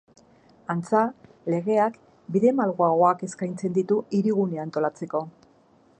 [0.73, 1.01] Antza,
[1.53, 1.99] legeak
[2.37, 5.23] bide malguagoak eskaintzen ditu Hirigunea antolatzeko.